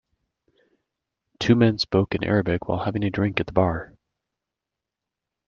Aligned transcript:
Two 1.39 1.53
men 1.53 1.77
spoke 1.77 2.15
in 2.15 2.23
Arabic 2.23 2.67
while 2.67 2.85
having 2.85 3.03
a 3.03 3.11
drink 3.11 3.39
at 3.39 3.45
the 3.45 3.53
bar. 3.53 3.93